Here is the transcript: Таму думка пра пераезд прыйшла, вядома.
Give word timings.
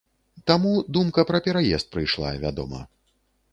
Таму 0.51 0.71
думка 0.97 1.25
пра 1.31 1.41
пераезд 1.49 1.93
прыйшла, 1.93 2.35
вядома. 2.47 2.83